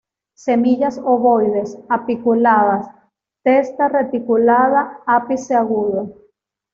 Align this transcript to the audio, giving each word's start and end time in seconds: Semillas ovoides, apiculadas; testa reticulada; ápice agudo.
Semillas 0.45 0.97
ovoides, 0.97 1.77
apiculadas; 1.87 2.87
testa 3.43 3.87
reticulada; 3.87 5.01
ápice 5.05 5.53
agudo. 5.53 6.07